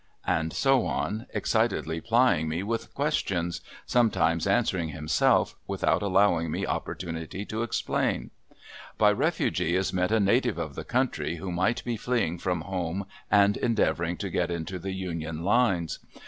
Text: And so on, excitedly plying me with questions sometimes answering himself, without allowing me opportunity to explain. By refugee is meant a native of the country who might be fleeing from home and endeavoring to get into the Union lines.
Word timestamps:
And 0.25 0.51
so 0.51 0.87
on, 0.87 1.27
excitedly 1.31 2.01
plying 2.01 2.49
me 2.49 2.63
with 2.63 2.91
questions 2.95 3.61
sometimes 3.85 4.47
answering 4.47 4.89
himself, 4.89 5.53
without 5.67 6.01
allowing 6.01 6.49
me 6.49 6.65
opportunity 6.65 7.45
to 7.45 7.61
explain. 7.61 8.31
By 8.97 9.11
refugee 9.11 9.75
is 9.75 9.93
meant 9.93 10.11
a 10.11 10.19
native 10.19 10.57
of 10.57 10.73
the 10.73 10.83
country 10.85 11.35
who 11.35 11.51
might 11.51 11.83
be 11.83 11.97
fleeing 11.97 12.39
from 12.39 12.61
home 12.61 13.05
and 13.29 13.57
endeavoring 13.57 14.17
to 14.17 14.31
get 14.31 14.49
into 14.49 14.79
the 14.79 14.93
Union 14.93 15.43
lines. 15.43 15.99